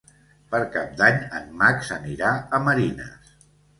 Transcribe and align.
Per 0.53 0.61
Cap 0.75 0.95
d'Any 1.01 1.21
en 1.41 1.53
Max 1.59 1.91
anirà 1.99 2.33
a 2.59 2.61
Marines. 2.69 3.35